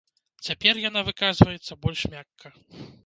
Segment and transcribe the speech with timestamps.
[0.47, 2.47] Цяпер яна выказваецца больш мякка.